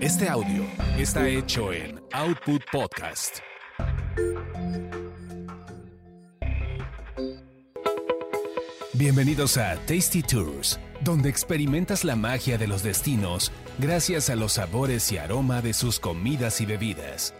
Este 0.00 0.26
audio 0.26 0.64
está 0.96 1.28
hecho 1.28 1.70
en 1.70 2.00
Output 2.12 2.62
Podcast. 2.72 3.40
Bienvenidos 8.94 9.58
a 9.58 9.76
Tasty 9.86 10.22
Tours, 10.22 10.80
donde 11.02 11.28
experimentas 11.28 12.04
la 12.04 12.16
magia 12.16 12.56
de 12.56 12.68
los 12.68 12.82
destinos 12.82 13.52
gracias 13.78 14.30
a 14.30 14.36
los 14.36 14.54
sabores 14.54 15.12
y 15.12 15.18
aroma 15.18 15.60
de 15.60 15.74
sus 15.74 16.00
comidas 16.00 16.62
y 16.62 16.66
bebidas. 16.66 17.34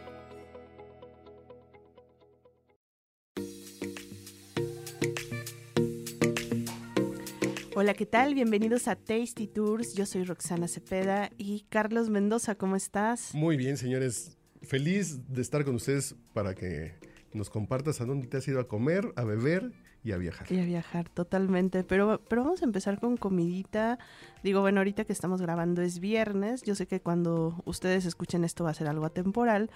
Hola, 7.80 7.94
¿qué 7.94 8.06
tal? 8.06 8.34
Bienvenidos 8.34 8.88
a 8.88 8.96
Tasty 8.96 9.46
Tours. 9.46 9.94
Yo 9.94 10.04
soy 10.04 10.24
Roxana 10.24 10.66
Cepeda 10.66 11.30
y 11.38 11.64
Carlos 11.68 12.10
Mendoza, 12.10 12.56
¿cómo 12.56 12.74
estás? 12.74 13.32
Muy 13.36 13.56
bien, 13.56 13.76
señores. 13.76 14.36
Feliz 14.62 15.20
de 15.32 15.40
estar 15.40 15.64
con 15.64 15.76
ustedes 15.76 16.16
para 16.32 16.56
que 16.56 16.94
nos 17.32 17.50
compartas 17.50 18.00
a 18.00 18.04
dónde 18.04 18.26
te 18.26 18.36
has 18.36 18.48
ido 18.48 18.58
a 18.58 18.66
comer, 18.66 19.12
a 19.14 19.22
beber 19.22 19.70
y 20.02 20.10
a 20.10 20.16
viajar. 20.16 20.50
Y 20.50 20.58
a 20.58 20.64
viajar, 20.64 21.08
totalmente. 21.08 21.84
Pero, 21.84 22.20
pero 22.28 22.42
vamos 22.42 22.62
a 22.62 22.64
empezar 22.64 22.98
con 22.98 23.16
comidita. 23.16 24.00
Digo, 24.42 24.60
bueno, 24.60 24.80
ahorita 24.80 25.04
que 25.04 25.12
estamos 25.12 25.40
grabando 25.40 25.80
es 25.80 26.00
viernes. 26.00 26.62
Yo 26.62 26.74
sé 26.74 26.88
que 26.88 27.00
cuando 27.00 27.62
ustedes 27.64 28.06
escuchen 28.06 28.42
esto 28.42 28.64
va 28.64 28.70
a 28.70 28.74
ser 28.74 28.88
algo 28.88 29.06
atemporal. 29.06 29.70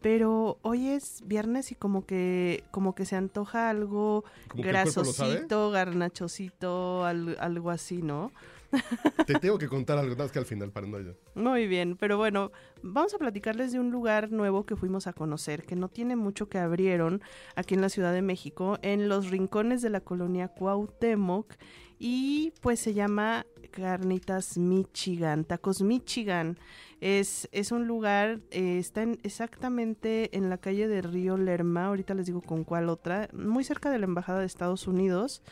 Pero 0.00 0.58
hoy 0.62 0.88
es 0.88 1.22
viernes 1.26 1.72
y 1.72 1.74
como 1.74 2.06
que, 2.06 2.62
como 2.70 2.94
que 2.94 3.04
se 3.04 3.16
antoja 3.16 3.68
algo 3.68 4.24
Como 4.48 4.62
grasosito, 4.62 5.70
garnachosito, 5.70 7.04
al- 7.04 7.36
algo 7.40 7.70
así, 7.70 8.00
¿no? 8.02 8.30
Te 9.26 9.34
tengo 9.38 9.58
que 9.58 9.66
contar 9.66 9.98
algo, 9.98 10.14
más 10.14 10.30
que 10.30 10.38
al 10.38 10.44
final, 10.44 10.70
para 10.70 10.86
no 10.86 11.00
ya. 11.00 11.12
Muy 11.34 11.66
bien, 11.66 11.96
pero 11.96 12.16
bueno, 12.18 12.52
vamos 12.82 13.14
a 13.14 13.18
platicarles 13.18 13.72
de 13.72 13.80
un 13.80 13.90
lugar 13.90 14.30
nuevo 14.30 14.66
que 14.66 14.76
fuimos 14.76 15.06
a 15.06 15.12
conocer, 15.14 15.64
que 15.64 15.74
no 15.74 15.88
tiene 15.88 16.16
mucho 16.16 16.48
que 16.48 16.58
abrieron 16.58 17.22
aquí 17.56 17.74
en 17.74 17.80
la 17.80 17.88
Ciudad 17.88 18.12
de 18.12 18.20
México, 18.22 18.78
en 18.82 19.08
los 19.08 19.30
rincones 19.30 19.80
de 19.82 19.90
la 19.90 20.00
colonia 20.00 20.48
Cuauhtémoc, 20.48 21.54
y 21.98 22.52
pues 22.60 22.78
se 22.78 22.92
llama 22.94 23.46
Carnitas 23.70 24.58
Michigan, 24.58 25.44
Tacos 25.44 25.82
Michigan. 25.82 26.58
Es, 27.00 27.48
es 27.52 27.70
un 27.70 27.86
lugar, 27.86 28.40
eh, 28.50 28.78
está 28.78 29.02
en- 29.02 29.20
exactamente 29.22 30.36
en 30.36 30.50
la 30.50 30.58
calle 30.58 30.88
de 30.88 31.00
Río 31.00 31.36
Lerma, 31.36 31.86
ahorita 31.86 32.14
les 32.14 32.26
digo 32.26 32.42
con 32.42 32.64
cuál 32.64 32.88
otra, 32.88 33.28
muy 33.32 33.62
cerca 33.62 33.90
de 33.90 33.98
la 33.98 34.06
Embajada 34.06 34.40
de 34.40 34.46
Estados 34.46 34.88
Unidos, 34.88 35.42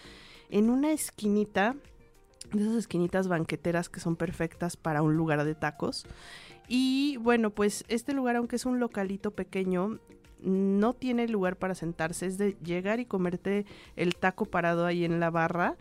en 0.51 0.71
una 0.71 0.93
esquinita 0.93 1.77
de 2.53 2.63
esas 2.63 2.77
esquinitas 2.77 3.29
banqueteras 3.29 3.89
que 3.89 4.01
son 4.01 4.17
perfectas 4.17 4.77
para 4.77 5.03
un 5.03 5.17
lugar 5.17 5.45
de 5.45 5.55
tacos. 5.55 6.07
Y 6.69 7.17
bueno, 7.19 7.51
pues 7.51 7.85
este 7.89 8.13
lugar, 8.13 8.37
aunque 8.37 8.57
es 8.57 8.67
un 8.67 8.81
localito 8.81 9.33
pequeño, 9.33 9.99
no 10.41 10.95
tiene 10.95 11.27
lugar 11.29 11.57
para 11.57 11.75
sentarse. 11.75 12.27
Es 12.27 12.39
de 12.39 12.57
llegar 12.63 13.01
y 13.01 13.07
comerte 13.07 13.67
el 13.97 14.15
taco 14.15 14.45
parado 14.47 14.85
ahí 14.87 15.05
en 15.05 15.19
la 15.19 15.31
barra. 15.31 15.77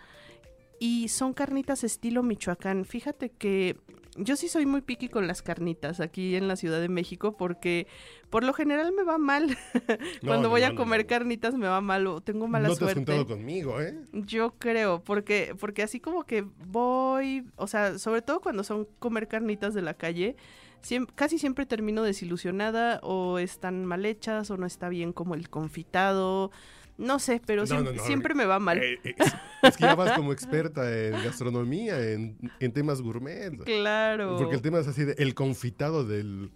Y 0.80 1.08
son 1.10 1.34
carnitas 1.34 1.84
estilo 1.84 2.24
Michoacán. 2.24 2.86
Fíjate 2.86 3.30
que 3.30 3.78
yo 4.16 4.36
sí 4.36 4.48
soy 4.48 4.66
muy 4.66 4.82
piqui 4.82 5.10
con 5.10 5.28
las 5.28 5.42
carnitas 5.42 6.00
aquí 6.00 6.36
en 6.36 6.48
la 6.48 6.56
Ciudad 6.56 6.80
de 6.82 6.90
México 6.90 7.36
porque 7.38 7.88
por 8.30 8.44
lo 8.44 8.54
general 8.54 8.92
me 8.94 9.04
va 9.04 9.18
mal. 9.18 9.58
Cuando 10.26 10.44
no, 10.44 10.50
voy 10.50 10.62
no, 10.62 10.68
a 10.68 10.76
comer 10.76 11.02
no. 11.02 11.08
carnitas 11.08 11.54
me 11.56 11.68
va 11.68 11.82
mal 11.82 12.08
o 12.08 12.22
tengo 12.22 12.48
mala 12.48 12.70
no 12.70 12.76
te 12.76 12.86
has 12.86 12.92
suerte. 12.92 12.96
juntado 13.14 13.28
conmigo, 13.28 13.82
¿eh? 13.82 13.98
Yo 14.14 14.54
creo, 14.58 15.04
porque, 15.04 15.56
porque 15.60 15.84
así 15.84 16.00
como 16.00 16.24
que 16.24 16.46
voy, 16.68 17.46
o 17.56 17.68
sea, 17.68 17.98
sobre 18.00 18.22
todo 18.22 18.42
cuando 18.42 18.64
son 18.64 18.88
comer 19.00 19.28
carnitas 19.28 19.74
de 19.74 19.82
la 19.82 19.94
calle, 19.94 20.36
siem- 20.82 21.08
casi 21.16 21.38
siempre 21.40 21.66
termino 21.66 22.04
desilusionada 22.04 23.00
o 23.04 23.40
están 23.40 23.86
mal 23.86 24.06
hechas 24.06 24.50
o 24.52 24.58
no 24.58 24.66
está 24.66 24.90
bien 24.90 25.14
como 25.14 25.36
el 25.36 25.50
confitado, 25.50 26.52
no 26.98 27.20
sé, 27.20 27.42
pero 27.46 27.64
No, 27.64 27.68
siem- 27.68 27.84
no, 27.84 27.92
no, 27.94 28.04
siempre 28.04 28.34
me 28.36 28.46
va 28.46 28.60
mal. 28.60 28.78
Eh, 28.82 29.00
eh, 29.04 29.16
es, 29.18 29.34
es 29.64 29.78
que 29.78 29.84
ya 29.84 29.96
vas 29.96 30.14
como 30.14 30.32
experta 30.32 30.90
en 31.08 31.12
gastronomía, 31.24 32.00
en, 32.12 32.38
en 32.60 32.72
temas 32.72 33.02
gourmet. 33.02 33.56
claro. 33.64 34.38
Porque 34.38 34.56
el 34.56 34.62
tema 34.62 34.80
es 34.80 34.88
así 34.88 35.04
de 35.04 35.14
el 35.18 35.34
confitado 35.36 36.06
del, 36.06 36.52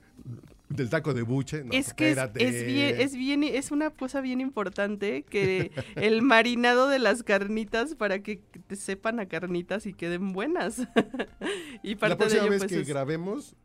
del 0.69 0.89
taco 0.89 1.13
de 1.13 1.23
buche. 1.23 1.63
No, 1.63 1.73
es 1.73 1.93
que 1.93 2.11
es, 2.11 2.17
es 2.35 2.65
bien, 2.65 2.95
es 3.01 3.15
bien, 3.15 3.43
es 3.43 3.71
una 3.71 3.89
cosa 3.89 4.21
bien 4.21 4.39
importante 4.41 5.23
que 5.23 5.71
el 5.95 6.21
marinado 6.21 6.87
de 6.87 6.99
las 6.99 7.23
carnitas 7.23 7.95
para 7.95 8.19
que 8.19 8.39
te 8.67 8.75
sepan 8.75 9.19
a 9.19 9.25
carnitas 9.27 9.85
y 9.85 9.93
queden 9.93 10.31
buenas. 10.31 10.79
y 11.83 11.95
parte 11.95 12.09
La 12.13 12.17
próxima 12.17 12.41
de 12.43 12.47
ello, 12.47 12.51
vez 12.51 12.59
pues, 12.59 12.71
que 12.71 12.83
grabemos, 12.83 13.55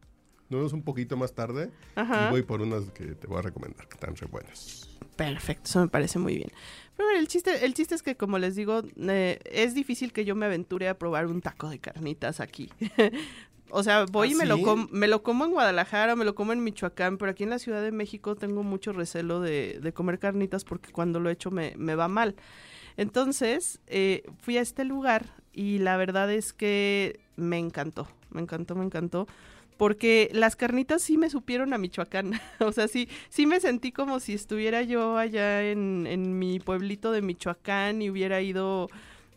nos 0.55 0.61
vemos 0.63 0.73
un 0.73 0.83
poquito 0.83 1.17
más 1.17 1.35
tarde 1.35 1.71
Ajá. 1.95 2.29
y 2.29 2.31
voy 2.31 2.43
por 2.43 2.63
unas 2.63 2.85
que 2.93 3.05
te 3.15 3.27
voy 3.27 3.39
a 3.39 3.43
recomendar, 3.43 3.87
que 3.89 3.95
están 3.95 4.17
re 4.17 4.27
buenas. 4.27 4.89
Perfecto, 5.17 5.63
eso 5.69 5.81
me 5.81 5.89
parece 5.89 6.19
muy 6.19 6.37
bien. 6.37 6.51
Pero 6.97 7.09
bueno, 7.09 7.21
el 7.21 7.29
chiste, 7.29 7.65
el 7.65 7.75
chiste 7.75 7.95
es 7.95 8.03
que, 8.03 8.17
como 8.17 8.39
les 8.39 8.57
digo, 8.57 8.83
eh, 8.97 9.39
es 9.45 9.75
difícil 9.75 10.13
que 10.13 10.25
yo 10.25 10.35
me 10.35 10.47
aventure 10.47 10.89
a 10.89 10.99
probar 10.99 11.27
un 11.27 11.41
taco 11.41 11.69
de 11.69 11.79
carnitas 11.79 12.41
aquí. 12.41 12.71
o 13.71 13.83
sea, 13.83 14.07
voy 14.07 14.29
¿Ah, 14.29 14.33
y 14.33 14.35
me, 14.35 14.47
lo 14.47 14.61
com- 14.63 14.89
me 14.91 15.07
lo 15.09 15.23
como 15.23 15.45
en 15.45 15.51
Guadalajara, 15.53 16.17
me 16.17 16.25
lo 16.25 16.35
como 16.35 16.53
en 16.53 16.63
Michoacán, 16.65 17.19
pero 17.19 17.31
aquí 17.33 17.43
en 17.45 17.51
la 17.51 17.59
Ciudad 17.59 17.83
de 17.83 17.93
México 17.93 18.35
tengo 18.37 18.63
mucho 18.63 18.93
recelo 18.93 19.41
de, 19.41 19.79
de 19.83 19.93
comer 19.93 20.19
carnitas 20.19 20.65
porque 20.65 20.91
cuando 20.93 21.21
lo 21.21 21.31
he 21.31 21.33
hecho 21.33 21.51
me, 21.51 21.75
me 21.77 21.95
va 21.95 22.09
mal. 22.09 22.35
Entonces, 22.97 23.81
eh, 23.87 24.23
fui 24.41 24.57
a 24.57 24.61
este 24.61 24.85
lugar 24.85 25.27
y 25.53 25.79
la 25.79 25.97
verdad 25.97 26.31
es 26.33 26.53
que 26.53 27.21
me 27.37 27.59
encantó, 27.59 28.09
me 28.31 28.41
encantó, 28.41 28.75
me 28.77 28.85
encantó. 28.85 29.27
Porque 29.77 30.31
las 30.33 30.55
carnitas 30.57 31.03
sí 31.03 31.19
me 31.19 31.31
supieron 31.31 31.73
a 31.73 31.79
Michoacán. 31.79 32.41
o 32.61 32.73
sea, 32.73 32.89
sí, 32.89 33.09
sí 33.29 33.47
me 33.47 33.61
sentí 33.61 33.93
como 33.93 34.21
si 34.21 34.35
estuviera 34.35 34.83
yo 34.83 35.17
allá 35.17 35.69
en, 35.69 36.07
en 36.07 36.39
mi 36.39 36.61
pueblito 36.61 37.11
de 37.13 37.23
Michoacán 37.23 38.03
y 38.03 38.11
hubiera 38.11 38.41
ido 38.41 38.89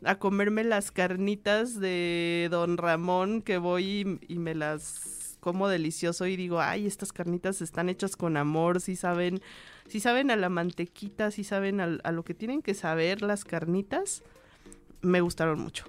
a 0.04 0.20
comerme 0.20 0.64
las 0.64 0.92
carnitas 0.92 1.80
de 1.80 2.48
Don 2.52 2.78
Ramón 2.78 3.42
que 3.42 3.58
voy 3.58 4.20
y, 4.28 4.38
me 4.38 4.54
las 4.56 5.38
como 5.40 5.68
delicioso 5.68 6.26
y 6.28 6.36
digo, 6.36 6.60
ay, 6.60 6.86
estas 6.86 7.14
carnitas 7.14 7.62
están 7.62 7.90
hechas 7.90 8.16
con 8.16 8.38
amor, 8.38 8.82
sí 8.82 8.96
saben, 8.96 9.42
sí 9.88 10.00
saben 10.00 10.30
a 10.30 10.36
la 10.36 10.50
mantequita, 10.50 11.32
sí 11.32 11.44
saben 11.44 11.80
al- 11.80 12.02
a, 12.04 12.12
lo 12.12 12.24
que 12.24 12.34
tienen 12.34 12.62
que 12.62 12.74
saber 12.74 13.22
las 13.22 13.46
carnitas. 13.46 14.24
Me 15.02 15.22
gustaron 15.22 15.60
mucho. 15.60 15.86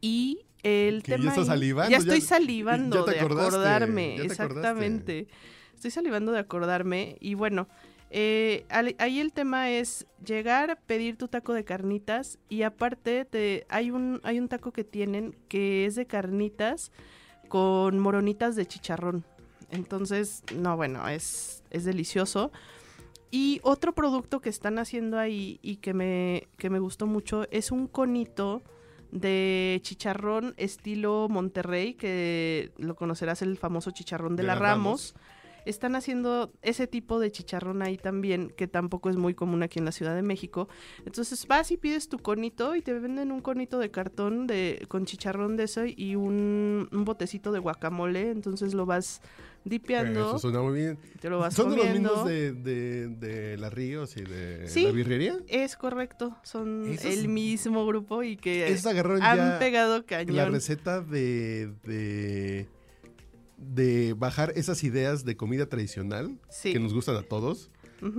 Y 0.00 0.46
el 0.62 1.02
Que 1.02 1.12
ya 1.12 1.16
tema 1.16 1.30
estás 1.30 1.48
ahí- 1.48 1.58
salivando, 1.58 1.90
Ya 1.90 1.98
ya- 1.98 2.02
estoy 2.04 2.20
salivando 2.20 3.06
ya 3.06 3.12
de 3.12 3.20
acordarme, 3.20 4.08
ya 4.16 4.22
acordaste. 4.24 4.24
exactamente. 4.32 5.28
Estoy 5.74 5.90
salivando 5.90 6.32
de 6.32 6.38
acordarme 6.38 7.16
y 7.20 7.34
bueno, 7.34 7.66
eh, 8.10 8.64
al- 8.68 8.96
ahí 8.98 9.20
el 9.20 9.32
tema 9.32 9.70
es 9.70 10.06
llegar, 10.24 10.78
pedir 10.86 11.16
tu 11.16 11.28
taco 11.28 11.54
de 11.54 11.64
carnitas 11.64 12.38
y 12.48 12.62
aparte 12.62 13.24
te, 13.24 13.64
hay, 13.68 13.90
un, 13.90 14.20
hay 14.24 14.38
un 14.38 14.48
taco 14.48 14.72
que 14.72 14.84
tienen 14.84 15.34
que 15.48 15.86
es 15.86 15.94
de 15.94 16.06
carnitas 16.06 16.92
con 17.48 17.98
moronitas 17.98 18.56
de 18.56 18.66
chicharrón. 18.66 19.24
Entonces, 19.70 20.42
no, 20.56 20.76
bueno, 20.76 21.06
es, 21.08 21.62
es 21.70 21.84
delicioso. 21.84 22.50
Y 23.30 23.60
otro 23.62 23.92
producto 23.94 24.40
que 24.40 24.48
están 24.48 24.78
haciendo 24.80 25.16
ahí 25.18 25.60
y 25.62 25.76
que 25.76 25.94
me, 25.94 26.48
que 26.58 26.68
me 26.68 26.80
gustó 26.80 27.06
mucho 27.06 27.46
es 27.52 27.70
un 27.70 27.86
conito 27.86 28.62
de 29.10 29.80
chicharrón 29.82 30.54
estilo 30.56 31.28
Monterrey, 31.28 31.94
que 31.94 32.72
lo 32.76 32.94
conocerás 32.94 33.42
el 33.42 33.56
famoso 33.58 33.90
chicharrón 33.90 34.36
de, 34.36 34.42
De 34.42 34.46
la 34.46 34.54
la 34.54 34.60
Ramos. 34.60 35.14
Están 35.66 35.94
haciendo 35.94 36.52
ese 36.62 36.86
tipo 36.86 37.20
de 37.20 37.30
chicharrón 37.30 37.82
ahí 37.82 37.98
también, 37.98 38.50
que 38.56 38.66
tampoco 38.66 39.10
es 39.10 39.16
muy 39.16 39.34
común 39.34 39.62
aquí 39.62 39.78
en 39.78 39.84
la 39.84 39.92
Ciudad 39.92 40.14
de 40.14 40.22
México. 40.22 40.68
Entonces 41.04 41.46
vas 41.46 41.70
y 41.70 41.76
pides 41.76 42.08
tu 42.08 42.18
conito 42.18 42.74
y 42.76 42.82
te 42.82 42.98
venden 42.98 43.30
un 43.30 43.42
conito 43.42 43.78
de 43.78 43.90
cartón 43.90 44.46
de, 44.46 44.86
con 44.88 45.04
chicharrón 45.04 45.56
de 45.56 45.64
eso 45.64 45.82
y 45.84 46.16
un, 46.16 46.88
un 46.90 47.04
botecito 47.04 47.52
de 47.52 47.58
guacamole. 47.58 48.30
Entonces 48.30 48.72
lo 48.72 48.86
vas 48.86 49.20
dipeando, 49.64 50.30
Eso 50.30 50.38
suena 50.38 50.60
muy 50.62 50.74
bien. 50.78 50.98
te 51.20 51.28
lo 51.28 51.38
vas 51.38 51.52
¿Son 51.54 51.70
de 51.70 51.76
los 51.76 51.90
mismos 51.90 52.24
de, 52.26 52.52
de, 52.52 53.08
de 53.08 53.56
La 53.58 53.68
Ríos 53.70 54.16
y 54.16 54.22
de 54.22 54.66
Sí. 54.68 54.84
la 54.84 54.92
birrería? 54.92 55.38
Es 55.48 55.76
correcto, 55.76 56.36
son 56.42 56.86
Esos- 56.92 57.04
el 57.12 57.28
mismo 57.28 57.84
grupo 57.86 58.22
y 58.22 58.36
que 58.36 58.66
han 58.66 58.74
ya 58.76 59.58
pegado 59.58 60.06
cañón. 60.06 60.36
la 60.36 60.46
receta 60.46 61.00
de, 61.02 61.72
de, 61.84 62.68
de 63.58 64.14
bajar 64.16 64.52
esas 64.56 64.82
ideas 64.84 65.24
de 65.24 65.36
comida 65.36 65.66
tradicional 65.66 66.38
Sí. 66.48 66.72
que 66.72 66.80
nos 66.80 66.94
gustan 66.94 67.16
a 67.16 67.22
todos 67.22 67.70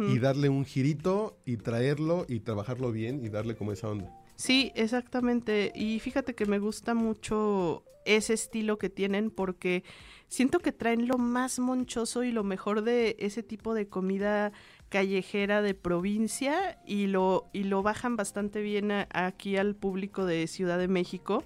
y 0.10 0.20
darle 0.20 0.48
un 0.50 0.64
girito 0.64 1.40
y 1.44 1.58
traerlo 1.58 2.26
y 2.30 2.42
trabajarlo 2.42 2.92
bien 2.92 3.26
y 3.26 3.30
darle 3.30 3.56
como 3.56 3.72
esa 3.72 3.90
onda. 3.90 4.12
Sí, 4.36 4.72
exactamente. 4.76 5.72
Y 5.76 6.00
fíjate 6.00 6.36
que 6.36 6.46
me 6.46 6.60
gusta 6.60 6.94
mucho 6.94 7.84
ese 8.06 8.34
estilo 8.34 8.78
que 8.78 8.90
tienen 8.90 9.30
porque 9.30 9.84
siento 10.28 10.60
que 10.60 10.72
traen 10.72 11.08
lo 11.08 11.18
más 11.18 11.60
monchoso 11.60 12.24
y 12.24 12.32
lo 12.32 12.44
mejor 12.44 12.84
de 12.84 13.16
ese 13.20 13.44
tipo 13.44 13.74
de 13.74 13.88
comida 13.88 14.52
callejera 14.90 15.62
de 15.62 15.74
provincia 15.74 16.80
y 16.86 17.08
lo, 17.08 17.50
y 17.54 17.64
lo 17.64 17.84
bajan 17.84 18.16
bastante 18.16 18.62
bien 18.62 18.92
aquí 19.14 19.58
al 19.58 19.76
público 19.76 20.26
de 20.26 20.48
Ciudad 20.48 20.80
de 20.80 20.88
México. 20.88 21.44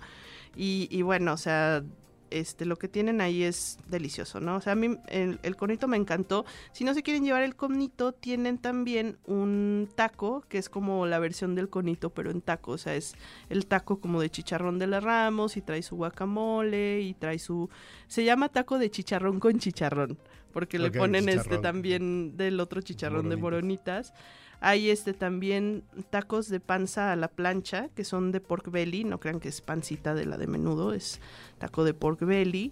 Y, 0.55 0.87
y 0.89 1.01
bueno, 1.01 1.33
o 1.33 1.37
sea, 1.37 1.83
este, 2.30 2.66
lo 2.66 2.77
que 2.77 2.88
tienen 2.88 3.22
ahí 3.22 3.44
es 3.44 3.77
delicioso, 3.88 4.39
¿no? 4.39 4.57
O 4.57 4.62
sea, 4.62 4.74
a 4.74 4.75
mí 4.75 4.98
el, 5.07 5.39
el, 5.44 5.56
conito 5.56 5.88
me 5.88 5.98
encantó. 5.98 6.45
Si 6.72 6.83
no 6.83 6.94
se 6.94 7.04
quieren 7.04 7.24
llevar 7.24 7.44
el 7.44 7.56
conito, 7.56 8.12
tienen 8.12 8.57
también 8.57 9.18
un 9.25 9.89
taco, 9.95 10.44
que 10.50 10.57
es 10.57 10.69
como 10.69 11.06
la 11.06 11.19
versión 11.19 11.56
del 11.56 11.69
conito, 11.69 12.10
pero 12.10 12.31
en 12.31 12.42
taco. 12.42 12.72
O 12.72 12.77
sea, 12.77 12.95
es 12.95 13.16
el 13.50 13.66
taco 13.68 14.00
como 14.00 14.22
de 14.22 14.30
chicharrón 14.30 14.80
de 14.80 14.88
la 14.88 15.00
Ramos 15.00 15.57
y 15.57 15.62
trae 15.62 15.81
su 15.81 15.95
guacamole 15.95 17.01
y 17.01 17.13
trae 17.13 17.39
su... 17.39 17.69
Se 18.07 18.24
llama 18.24 18.50
taco 18.50 18.78
de 18.78 18.89
chicharrón 18.92 19.39
con 19.39 19.60
chicharrón, 19.60 20.18
porque 20.56 20.80
le 20.80 20.90
ponen 20.90 21.28
este 21.28 21.57
también 21.57 22.38
del 22.38 22.62
otro 22.62 22.80
chicharrón 22.81 23.28
de 23.28 23.36
moronitas. 23.36 24.13
Hay 24.62 24.90
este 24.90 25.12
también 25.12 25.84
tacos 26.10 26.48
de 26.48 26.62
panza 26.62 27.12
a 27.12 27.18
la 27.18 27.28
plancha, 27.28 27.90
que 27.90 28.06
son 28.06 28.31
de 28.31 28.40
pork 28.40 28.72
belly, 28.72 29.04
no 29.04 29.19
crean 29.19 29.42
que 29.42 29.50
es 29.50 29.60
pancita 29.60 30.16
de 30.16 30.25
la 30.25 30.38
de 30.38 30.48
menudo, 30.48 30.94
es 30.94 31.19
taco 31.57 31.84
de 31.84 31.94
pork 31.94 32.22
belly. 32.22 32.72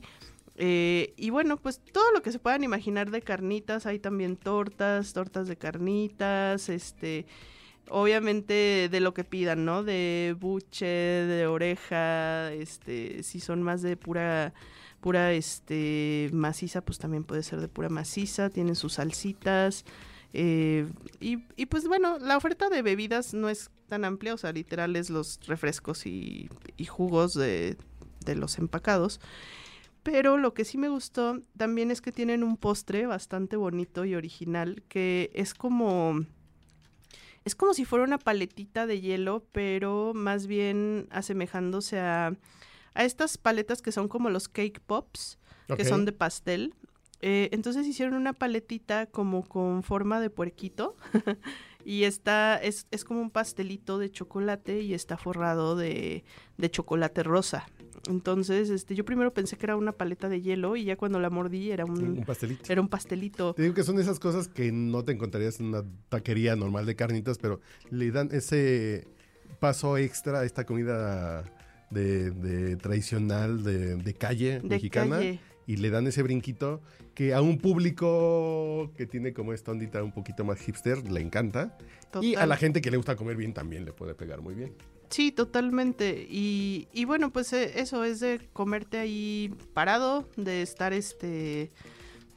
Eh, 0.56 1.14
y 1.18 1.30
bueno, 1.30 1.58
pues 1.58 1.82
todo 1.92 2.10
lo 2.14 2.22
que 2.22 2.32
se 2.32 2.40
puedan 2.40 2.64
imaginar 2.64 3.12
de 3.12 3.22
carnitas, 3.22 3.86
hay 3.86 4.00
también 4.00 4.38
tortas, 4.38 5.12
tortas 5.12 5.50
de 5.50 5.58
carnitas, 5.58 6.70
este, 6.70 7.26
obviamente 7.90 8.88
de 8.90 9.00
lo 9.02 9.14
que 9.14 9.26
pidan, 9.26 9.66
¿no? 9.66 9.84
De 9.84 10.38
buche, 10.40 10.86
de 10.86 11.48
oreja, 11.48 12.54
este, 12.54 13.24
si 13.24 13.42
son 13.42 13.62
más 13.62 13.82
de 13.82 13.98
pura 13.98 14.54
pura 15.04 15.34
este 15.34 16.30
maciza, 16.32 16.80
pues 16.80 16.98
también 16.98 17.26
puede 17.26 17.44
ser 17.44 17.60
de 17.60 17.68
pura 17.68 17.90
maciza, 17.90 18.50
tienen 18.50 18.76
sus 18.76 18.94
salsitas, 18.94 19.84
eh, 20.34 20.90
y, 21.20 21.38
pues 21.68 21.88
bueno, 21.88 22.18
la 22.20 22.38
oferta 22.38 22.70
de 22.70 22.82
bebidas 22.82 23.34
no 23.34 23.50
es 23.50 23.70
tan 23.90 24.06
amplia, 24.06 24.34
o 24.34 24.38
sea, 24.38 24.54
literal 24.54 24.96
es 24.96 25.10
los 25.10 25.40
refrescos 25.46 26.06
y, 26.06 26.50
jugos 26.88 27.34
de, 27.34 27.78
los 28.26 28.58
empacados. 28.58 29.20
Pero 30.04 30.38
lo 30.38 30.54
que 30.54 30.66
sí 30.66 30.78
me 30.78 30.88
gustó 30.90 31.40
también 31.58 31.92
es 31.92 32.02
que 32.02 32.14
tienen 32.14 32.44
un 32.44 32.58
postre 32.58 33.06
bastante 33.06 33.58
bonito 33.58 34.06
y 34.06 34.16
original, 34.16 34.84
que 34.88 35.32
es 35.34 35.54
como... 35.54 36.26
Es 37.46 37.56
como 37.56 37.74
si 37.74 37.84
fuera 37.84 38.06
una 38.06 38.18
paletita 38.18 38.88
de 38.88 39.02
hielo, 39.02 39.44
pero 39.52 40.14
más 40.16 40.48
bien 40.48 41.08
asemejándose 41.12 42.00
a, 42.00 42.38
a 42.94 43.04
estas 43.04 43.38
paletas 43.38 43.81
que 43.81 43.92
son 43.92 44.07
como 44.07 44.30
los 44.30 44.48
cake 44.48 44.80
pops, 44.80 45.38
que 45.75 45.86
son 45.86 46.06
de 46.06 46.12
pastel. 46.12 46.74
Eh, 47.22 47.50
entonces 47.54 47.88
hicieron 47.88 48.16
una 48.16 48.34
paletita 48.34 49.06
como 49.06 49.48
con 49.48 49.81
forma 49.81 50.19
de 50.19 50.30
puerquito 50.30 50.98
y 51.86 52.04
está, 52.04 52.57
es, 52.57 52.86
es, 52.92 53.06
como 53.06 53.22
un 53.22 53.31
pastelito 53.31 53.98
de 53.98 54.12
chocolate 54.12 54.81
y 54.81 54.94
está 54.94 55.16
forrado 55.16 55.78
de, 55.78 56.25
de, 56.57 56.69
chocolate 56.69 57.24
rosa. 57.24 57.66
Entonces, 58.10 58.69
este, 58.69 58.94
yo 58.94 59.06
primero 59.06 59.34
pensé 59.34 59.57
que 59.57 59.66
era 59.66 59.78
una 59.78 59.94
paleta 59.94 60.28
de 60.28 60.42
hielo 60.42 60.75
y 60.75 60.84
ya 60.84 60.98
cuando 60.98 61.18
la 61.22 61.30
mordí 61.30 61.72
era 61.72 61.86
un, 61.86 62.18
un 62.18 62.25
pastelito. 62.25 62.69
Era 62.69 62.81
un 62.81 62.89
pastelito. 62.89 63.54
Te 63.54 63.62
digo 63.62 63.74
que 63.74 63.84
son 63.84 63.98
esas 64.00 64.19
cosas 64.19 64.50
que 64.50 64.74
no 64.74 65.06
te 65.06 65.13
encontrarías 65.13 65.62
en 65.62 65.68
una 65.68 65.86
taquería 66.10 66.57
normal 66.57 66.86
de 66.86 66.98
carnitas, 66.98 67.38
pero 67.38 67.62
le 67.89 68.12
dan 68.12 68.30
ese 68.34 69.07
paso 69.62 69.98
extra 69.98 70.42
a 70.42 70.44
esta 70.44 70.66
comida 70.66 71.46
de, 71.94 72.75
tradicional 72.78 73.63
de, 73.63 74.13
calle 74.13 74.62
mexicana. 74.63 75.19
Y 75.66 75.78
le 75.78 75.90
dan 75.90 76.07
ese 76.07 76.22
brinquito 76.24 76.81
que 77.13 77.34
a 77.34 77.42
un 77.42 77.57
público 77.57 78.92
que 78.98 79.06
tiene 79.06 79.34
como 79.34 79.54
esta 79.54 79.72
ondita 79.72 80.04
un 80.04 80.12
poquito 80.12 80.44
más 80.44 80.60
hipster 80.60 81.10
le 81.10 81.22
encanta. 81.22 81.78
Y 82.22 82.36
a 82.36 82.45
la 82.45 82.57
gente 82.57 82.81
que 82.81 82.92
le 82.92 82.98
gusta 82.98 83.16
comer 83.16 83.38
bien 83.38 83.54
también 83.54 83.86
le 83.86 83.94
puede 83.94 84.13
pegar 84.13 84.42
muy 84.42 84.56
bien. 84.56 84.74
Sí, 85.10 85.31
totalmente. 85.31 86.28
Y, 86.28 86.88
y 86.92 87.06
bueno, 87.06 87.31
pues 87.31 87.54
eh, 87.54 87.80
eso 87.80 88.04
es 88.04 88.19
de 88.19 88.42
comerte 88.51 88.98
ahí 88.98 89.54
parado, 89.74 90.28
de 90.38 90.63
estar 90.63 90.92
este, 90.92 91.72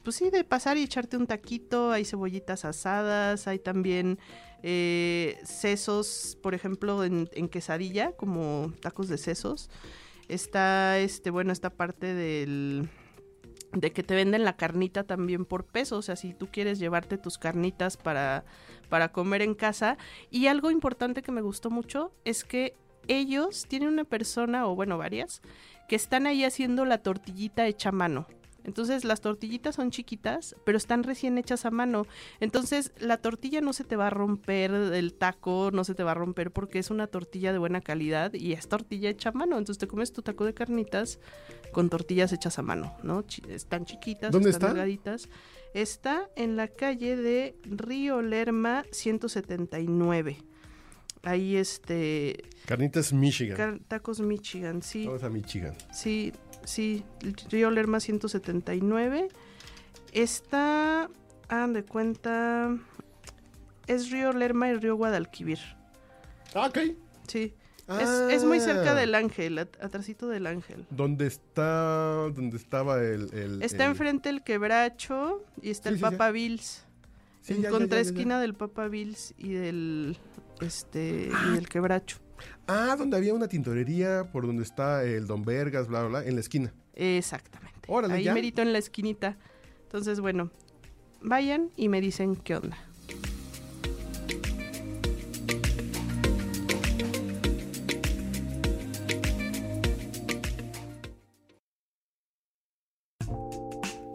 pues 0.07 0.15
sí, 0.15 0.29
de 0.29 0.45
pasar 0.45 0.77
y 0.77 0.83
echarte 0.83 1.17
un 1.17 1.27
taquito, 1.27 1.91
hay 1.91 2.05
cebollitas 2.05 2.63
asadas, 2.63 3.45
hay 3.45 3.59
también 3.59 4.19
eh, 4.63 5.37
sesos, 5.43 6.37
por 6.41 6.55
ejemplo, 6.55 7.03
en, 7.03 7.27
quesadilla, 7.49 8.13
como 8.13 8.71
tacos 8.79 9.09
de 9.09 9.17
sesos. 9.17 9.69
Está, 10.29 10.97
este, 10.97 11.29
bueno, 11.29 11.51
esta 11.51 11.71
parte 11.71 12.13
del 12.13 12.87
de 13.73 13.91
que 13.91 14.01
te 14.01 14.15
venden 14.15 14.45
la 14.45 14.55
carnita 14.55 15.03
también 15.03 15.43
por 15.43 15.65
peso, 15.65 15.97
o 15.97 16.01
sea, 16.01 16.15
si 16.15 16.33
tú 16.33 16.47
quieres 16.49 16.79
llevarte 16.79 17.17
tus 17.17 17.37
carnitas 17.37 17.97
para, 17.97 18.45
para 18.87 19.11
comer 19.11 19.41
en 19.41 19.55
casa. 19.55 19.97
Y 20.31 20.47
algo 20.47 20.71
importante 20.71 21.21
que 21.21 21.33
me 21.33 21.41
gustó 21.41 21.69
mucho 21.69 22.13
es 22.23 22.45
que 22.45 22.77
ellos 23.09 23.65
tienen 23.67 23.89
una 23.89 24.05
persona, 24.05 24.67
o 24.67 24.73
bueno, 24.73 24.97
varias, 24.97 25.41
que 25.89 25.97
están 25.97 26.27
ahí 26.27 26.45
haciendo 26.45 26.85
la 26.85 26.99
tortillita 26.99 27.67
hecha 27.67 27.89
a 27.89 27.91
mano. 27.91 28.25
Entonces 28.67 29.05
las 29.05 29.21
tortillitas 29.21 29.75
son 29.75 29.89
chiquitas, 29.91 30.55
pero 30.65 30.77
están 30.77 31.03
recién 31.03 31.37
hechas 31.37 31.65
a 31.65 31.71
mano. 31.71 32.05
Entonces 32.41 32.91
la 32.99 33.17
tortilla 33.17 33.61
no 33.61 33.73
se 33.73 33.85
te 33.85 33.95
va 33.95 34.07
a 34.07 34.09
romper, 34.09 34.71
el 34.71 35.13
taco 35.13 35.71
no 35.73 35.83
se 35.85 35.95
te 35.95 36.03
va 36.03 36.11
a 36.11 36.15
romper 36.15 36.51
porque 36.51 36.77
es 36.77 36.91
una 36.91 37.07
tortilla 37.07 37.53
de 37.53 37.57
buena 37.57 37.81
calidad 37.81 38.33
y 38.33 38.51
es 38.51 38.67
tortilla 38.67 39.09
hecha 39.09 39.29
a 39.29 39.31
mano. 39.31 39.57
Entonces 39.57 39.79
te 39.79 39.87
comes 39.87 40.11
tu 40.11 40.21
taco 40.21 40.45
de 40.45 40.53
carnitas 40.53 41.19
con 41.71 41.89
tortillas 41.89 42.33
hechas 42.33 42.59
a 42.59 42.61
mano, 42.61 42.93
¿no? 43.03 43.23
están 43.49 43.85
chiquitas, 43.85 44.31
¿Dónde 44.31 44.49
están 44.49 44.69
está? 44.69 44.73
delgaditas. 44.73 45.29
Está 45.73 46.29
en 46.35 46.57
la 46.57 46.67
calle 46.67 47.15
de 47.15 47.55
Río 47.63 48.21
Lerma 48.21 48.83
179 48.91 50.37
ahí 51.23 51.57
este 51.57 52.43
carnitas 52.65 53.11
Michigan 53.11 53.81
tacos 53.87 54.19
Michigan 54.21 54.81
sí 54.81 55.05
vamos 55.05 55.23
a 55.23 55.29
Michigan 55.29 55.75
sí 55.91 56.31
sí, 56.67 57.03
Río 57.49 57.71
Lerma 57.71 57.99
179. 57.99 59.29
Está, 60.11 61.09
hagan 61.47 61.73
de 61.73 61.83
cuenta, 61.83 62.77
es 63.87 64.11
Río 64.11 64.33
Lerma 64.33 64.69
y 64.69 64.75
Río 64.75 64.95
Guadalquivir. 64.95 65.59
Ah, 66.53 66.67
ok. 66.67 66.79
Sí. 67.27 67.53
Es, 68.29 68.43
muy 68.43 68.59
cerca 68.59 68.91
ah. 68.91 68.95
del 68.95 69.15
Ángel, 69.15 69.59
atrásito 69.59 70.27
del 70.27 70.45
Ángel. 70.45 70.85
¿Dónde 70.89 71.25
está, 71.25 72.29
dónde 72.35 72.57
estaba 72.57 73.01
el, 73.01 73.61
está 73.63 73.85
enfrente 73.85 74.27
el 74.27 74.43
Quebracho 74.43 75.45
y 75.61 75.69
está 75.69 75.87
el 75.87 75.99
Papa 75.99 76.31
Bills. 76.31 76.83
Sí, 77.41 77.53
Encontré 77.53 78.01
esquina 78.01 78.41
del 78.41 78.55
Papa 78.55 78.89
Bills 78.89 79.33
y 79.37 79.53
del, 79.53 80.17
este, 80.59 81.29
y 81.29 81.31
ah. 81.33 81.51
del 81.51 81.69
Quebracho. 81.69 82.17
Ah, 82.67 82.95
donde 82.97 83.17
había 83.17 83.33
una 83.33 83.47
tintorería 83.47 84.29
por 84.31 84.45
donde 84.45 84.63
está 84.63 85.03
el 85.03 85.27
Don 85.27 85.43
Vergas, 85.43 85.87
bla, 85.87 86.01
bla, 86.01 86.19
bla, 86.19 86.27
en 86.27 86.35
la 86.35 86.41
esquina. 86.41 86.73
Exactamente. 86.93 87.77
Ahí 88.11 88.29
merito 88.31 88.61
en 88.61 88.73
la 88.73 88.79
esquinita. 88.79 89.37
Entonces, 89.83 90.19
bueno, 90.19 90.51
vayan 91.21 91.71
y 91.75 91.89
me 91.89 92.01
dicen 92.01 92.35
qué 92.35 92.55
onda. 92.55 92.77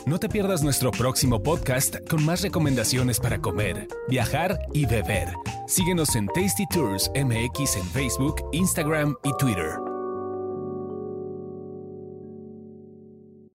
No 0.04 0.18
te 0.18 0.28
pierdas 0.28 0.64
nuestro 0.64 0.90
próximo 0.90 1.40
podcast 1.40 1.97
con 2.09 2.25
más 2.25 2.42
recomendaciones 2.42 3.21
para 3.21 3.38
comer, 3.38 3.87
viajar 4.09 4.59
y 4.73 4.85
beber. 4.85 5.28
Síguenos 5.68 6.16
en 6.16 6.26
Tasty 6.26 6.66
Tours 6.66 7.09
MX 7.14 7.76
en 7.76 7.85
Facebook, 7.85 8.42
Instagram 8.52 9.14
y 9.23 9.30
Twitter. 9.38 9.92